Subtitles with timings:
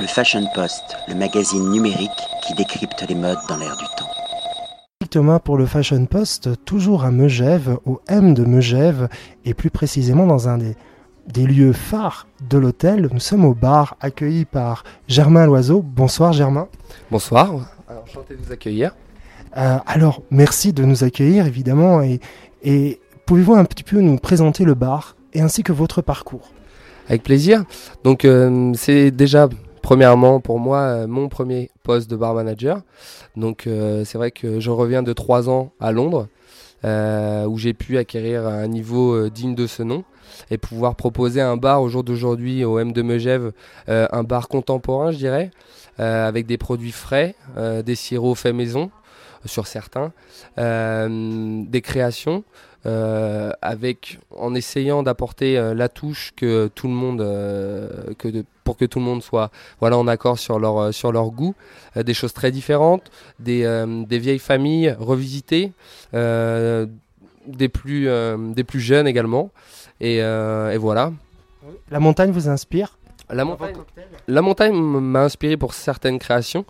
[0.00, 2.10] Le Fashion Post, le magazine numérique
[2.46, 4.08] qui décrypte les modes dans l'air du temps.
[5.10, 9.08] Thomas pour le Fashion Post, toujours à Megève, au M de Megève,
[9.44, 10.76] et plus précisément dans un des,
[11.26, 13.08] des lieux phares de l'hôtel.
[13.12, 15.82] Nous sommes au bar, accueillis par Germain Loiseau.
[15.82, 16.68] Bonsoir Germain.
[17.10, 17.48] Bonsoir,
[17.88, 18.94] alors, enchanté de vous accueillir.
[19.56, 22.20] Euh, alors, merci de nous accueillir évidemment, et,
[22.62, 26.52] et pouvez-vous un petit peu nous présenter le bar et ainsi que votre parcours?
[27.08, 27.64] Avec plaisir.
[28.04, 29.48] Donc euh, c'est déjà
[29.88, 32.82] premièrement pour moi euh, mon premier poste de bar manager.
[33.36, 36.28] Donc euh, c'est vrai que je reviens de trois ans à Londres
[36.84, 40.04] euh, où j'ai pu acquérir un niveau digne de ce nom
[40.50, 43.52] et pouvoir proposer un bar au jour d'aujourd'hui au M de Megève,
[43.86, 45.50] un bar contemporain je dirais,
[45.96, 48.90] avec des produits frais, des sirops faits maison
[49.46, 50.12] sur certains,
[50.58, 52.44] des créations,
[52.88, 58.28] euh, avec en essayant d'apporter euh, la touche que tout le monde, euh, que
[58.64, 61.54] pour que tout le monde soit voilà en accord sur leur sur leur goût,
[61.96, 65.72] des choses très différentes, des, des vieilles familles revisitées,
[66.12, 68.08] des plus
[68.54, 69.50] des plus jeunes également,
[70.00, 70.20] et
[70.78, 71.12] voilà.
[71.90, 72.97] La montagne vous inspire?
[73.30, 73.74] La montagne,
[74.26, 76.64] la montagne m- m'a inspiré pour certaines créations,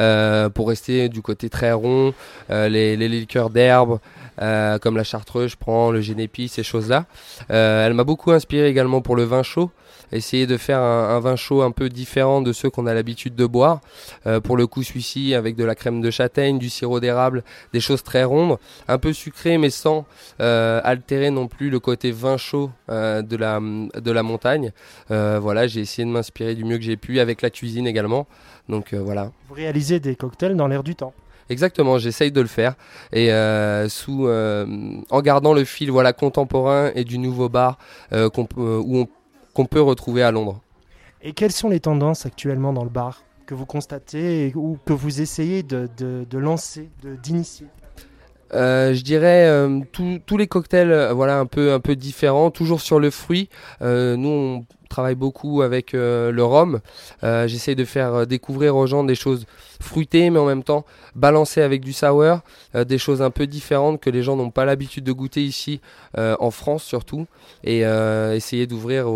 [0.00, 2.14] euh, pour rester du côté très rond,
[2.50, 3.98] euh, les, les liqueurs d'herbe,
[4.40, 7.04] euh, comme la chartreuse, je prends le génépi, ces choses-là.
[7.48, 9.70] Elle m'a beaucoup inspiré également pour le vin chaud,
[10.12, 13.34] essayer de faire un, un vin chaud un peu différent de ceux qu'on a l'habitude
[13.34, 13.80] de boire.
[14.44, 17.42] Pour le coup, celui-ci avec de la crème de châtaigne, du sirop d'érable,
[17.72, 20.06] des choses très rondes, un peu sucrées, mais sans
[20.38, 24.72] altérer non plus le côté vin chaud de la de la montagne.
[25.08, 28.26] Voilà, j'ai essayé de m'inspirer du mieux que j'ai pu avec la cuisine également.
[28.68, 29.32] Donc euh, voilà.
[29.48, 31.12] Vous réalisez des cocktails dans l'air du temps.
[31.50, 32.74] Exactement, j'essaye de le faire
[33.10, 34.66] et euh, sous euh,
[35.08, 37.78] en gardant le fil voilà contemporain et du nouveau bar
[38.12, 39.08] euh, qu'on peut où on-
[39.54, 40.60] qu'on peut retrouver à Londres.
[41.22, 45.22] Et quelles sont les tendances actuellement dans le bar que vous constatez ou que vous
[45.22, 47.66] essayez de, de- de lancer, de- d'initier?
[48.54, 52.50] Euh, je dirais euh, tous- tous les cocktails euh, voilà un peu un peu différents
[52.50, 53.48] toujours sur le fruit
[53.80, 53.86] nous
[54.28, 56.80] on travaille beaucoup avec euh, le rhum.
[57.22, 59.46] Euh, j'essaye de faire euh, découvrir aux gens des choses
[59.80, 60.84] fruitées mais en même temps
[61.14, 62.40] balancées avec du sour
[62.74, 65.80] des choses un peu différentes que les gens n'ont pas l'habitude de goûter ici
[66.16, 67.26] en France surtout.
[67.64, 67.80] Et
[68.34, 69.06] essayer d'ouvrir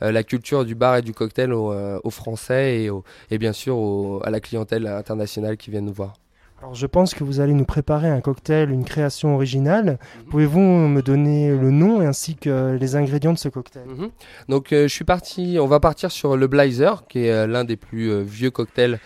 [0.00, 2.88] la culture du bar et du cocktail aux, Français
[3.30, 6.14] et, bien sûr à la clientèle internationale qui vient nous voir
[6.60, 9.98] Alors je pense que vous allez nous préparer un cocktail, une création originale.
[10.30, 13.82] Pouvez-vous me donner le nom ainsi que les ingrédients de ce cocktail?
[13.86, 14.10] Mhm.
[14.48, 17.64] Donc euh, je suis parti, on va partir sur le Blazer, qui est euh, l'un
[17.64, 18.98] des plus euh, vieux cocktails,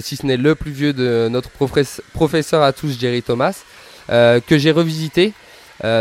[0.00, 3.64] si ce n'est le plus vieux de notre professe- professeur à tous, Jerry Thomas,
[4.08, 5.32] que j'ai revisité,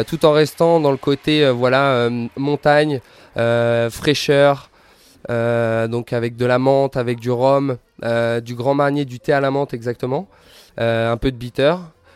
[0.05, 3.01] tout en restant dans le côté voilà montagne,
[3.35, 4.69] fraîcheur,
[5.27, 9.51] donc avec de la menthe, avec du rhum, du grand marnier, du thé à la
[9.51, 10.27] menthe exactement,
[10.79, 11.75] euh, un peu de bitter.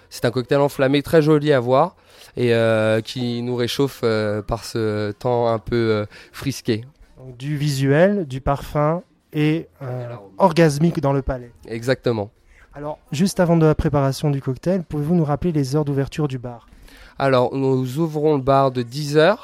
[0.10, 1.96] C'est un cocktail enflammé très joli à voir
[2.38, 6.86] et euh, qui nous réchauffe euh, par ce temps un peu euh, frisqué.
[7.18, 9.02] Donc, Du visuel, du parfum
[9.34, 11.52] et euh, orgasmique dans le palais.
[11.68, 12.30] Exactement.
[12.76, 16.38] Alors juste avant de la préparation du cocktail, pouvez-vous nous rappeler les heures d'ouverture du
[16.38, 16.68] bar?
[17.20, 19.36] Alors, nous ouvrons le bar de 10h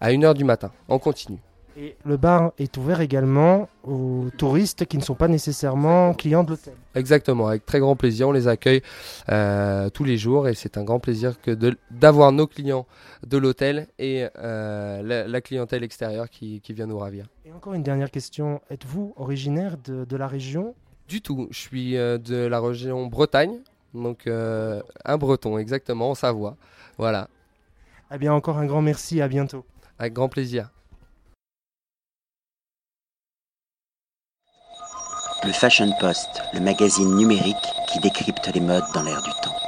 [0.00, 1.38] à 1h du matin, en continu.
[1.78, 6.50] Et le bar est ouvert également aux touristes qui ne sont pas nécessairement clients de
[6.50, 6.72] l'hôtel.
[6.94, 8.80] Exactement, avec très grand plaisir, on les accueille
[9.28, 11.50] euh, tous les jours et c'est un grand plaisir que
[11.90, 12.86] d'avoir nos clients
[13.26, 17.26] de l'hôtel et euh, la, la clientèle extérieure qui, qui vient nous ravir.
[17.44, 20.74] Et encore une dernière question, êtes-vous originaire de, de la région?
[21.08, 23.58] Du tout, je suis euh, de la région Bretagne,
[23.92, 26.56] donc euh, un breton exactement, en Savoie.
[26.96, 27.28] Voilà,
[28.14, 29.66] Eh bien encore un grand merci, à bientôt.
[29.98, 30.70] avec grand plaisir.
[35.44, 39.65] Le Fashion Post, le magazine numérique qui décrypte les modes dans l'air du temps.